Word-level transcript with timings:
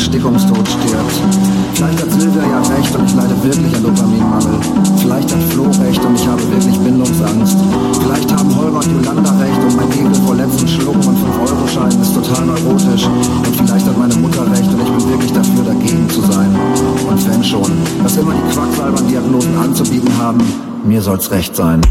Erstickungstod 0.00 0.66
stirbt. 0.66 1.20
Vielleicht 1.74 2.00
hat 2.00 2.10
Silvia 2.10 2.40
ja 2.40 2.60
recht 2.74 2.96
und 2.96 3.04
ich 3.04 3.14
leide 3.14 3.36
wirklich 3.44 3.76
an 3.76 3.82
Dopaminmangel. 3.82 4.58
Vielleicht 4.96 5.30
hat 5.30 5.42
Flo 5.52 5.64
recht 5.64 6.02
und 6.02 6.14
ich 6.14 6.26
habe 6.26 6.40
wirklich 6.50 6.78
Bindungsangst. 6.78 7.58
Vielleicht 8.00 8.32
haben 8.32 8.56
Holger 8.56 8.78
und 8.78 9.04
Yolanda 9.04 9.30
recht 9.32 9.60
und 9.60 9.76
mein 9.76 9.92
Egel 9.92 10.14
vor 10.24 10.36
letzten 10.36 10.66
Schlucken 10.66 11.06
und 11.06 11.18
5-Euro-Scheinen 11.18 12.00
ist 12.00 12.14
total 12.14 12.46
neurotisch. 12.46 13.04
Und 13.04 13.56
vielleicht 13.56 13.86
hat 13.86 13.98
meine 13.98 14.14
Mutter 14.14 14.50
recht 14.50 14.72
und 14.72 14.80
ich 14.80 14.90
bin 14.90 15.10
wirklich 15.10 15.32
dafür, 15.32 15.64
dagegen 15.64 16.08
zu 16.08 16.22
sein. 16.22 16.48
Und 17.06 17.28
wenn 17.28 17.44
schon, 17.44 17.70
was 18.02 18.16
immer 18.16 18.32
die 18.32 18.54
Quacksalber-Diagnosen 18.54 19.58
anzubieten 19.58 20.16
haben, 20.16 20.40
mir 20.82 21.02
soll's 21.02 21.30
recht 21.30 21.54
sein. 21.54 21.82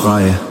frei. 0.00 0.49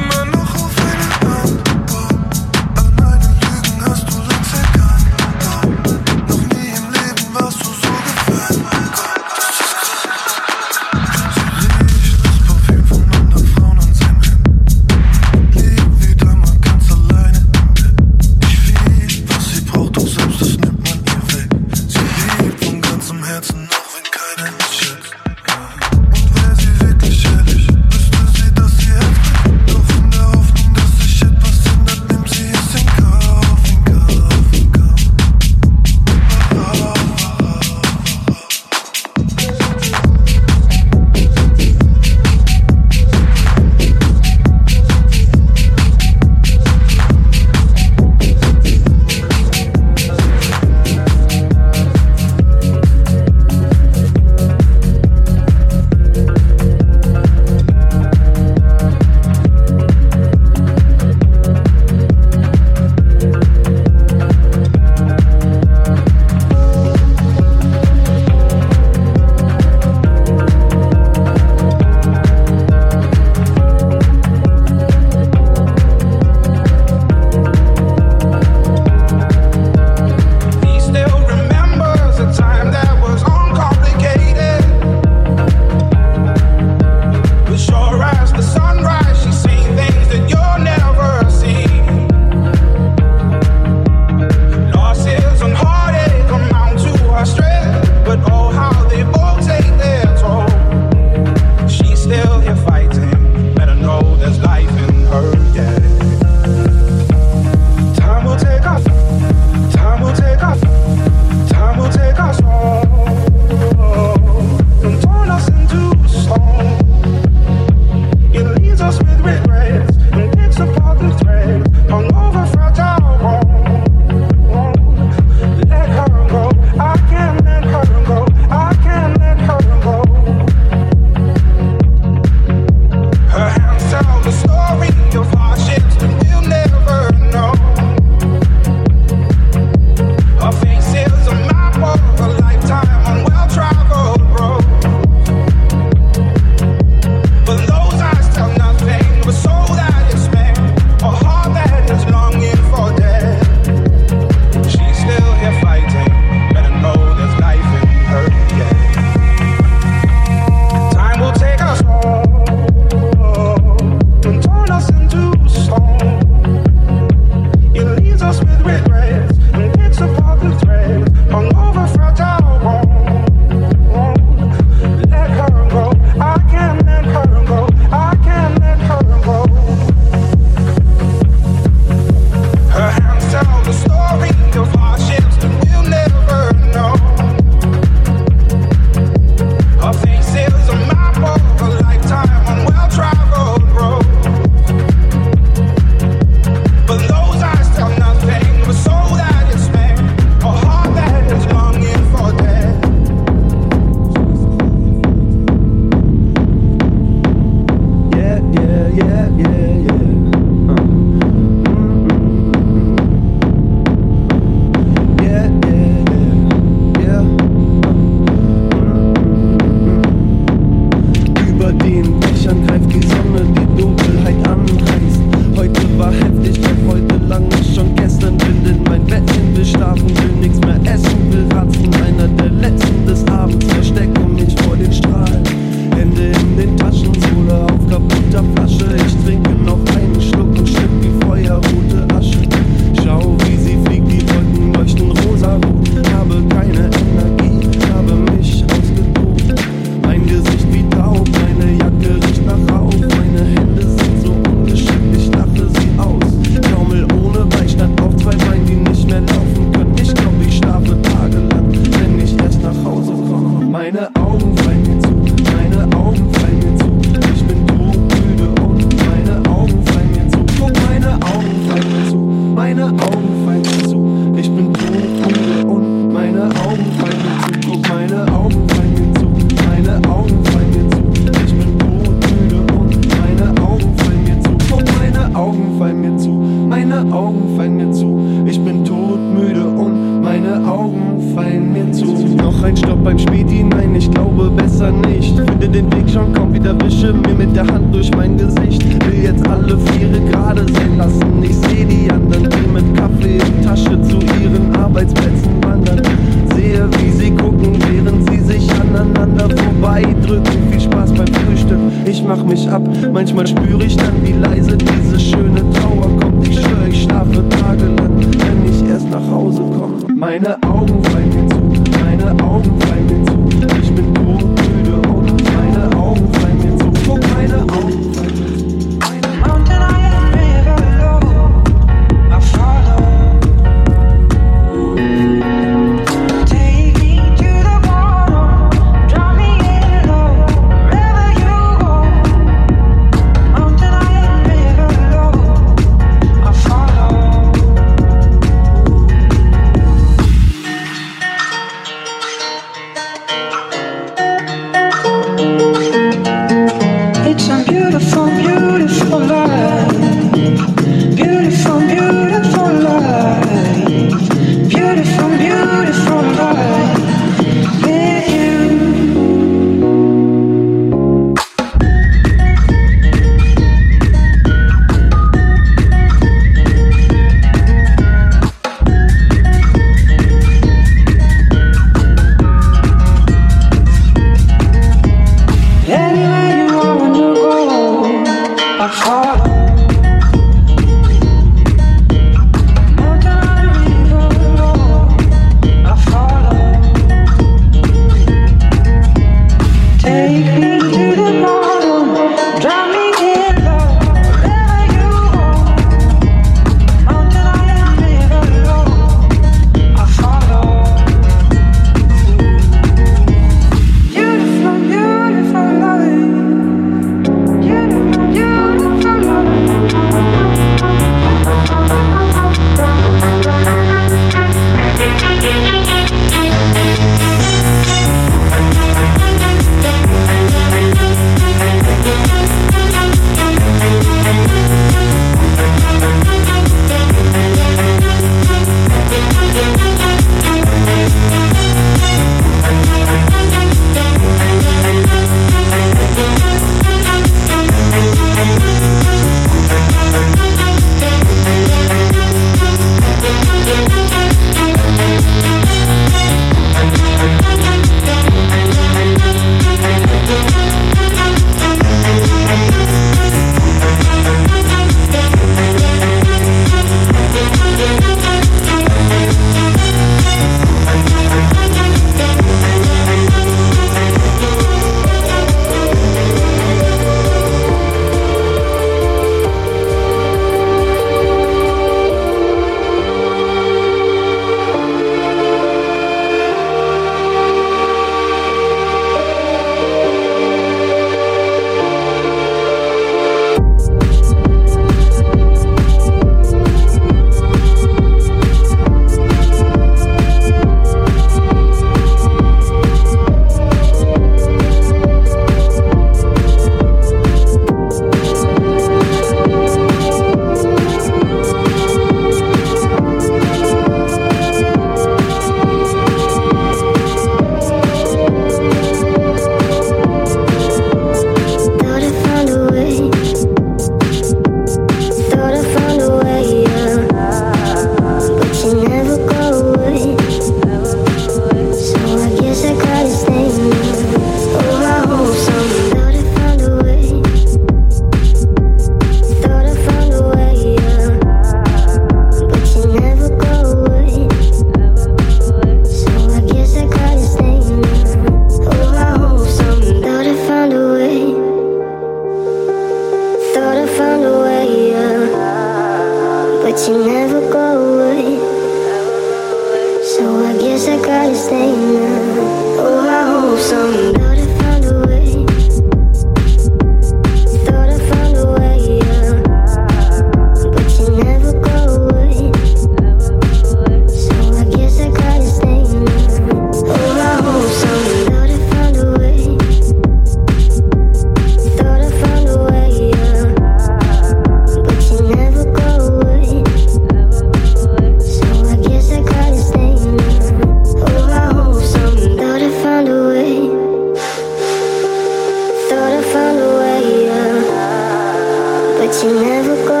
You 599.19 599.33
never 599.43 599.75
go 599.85 600.00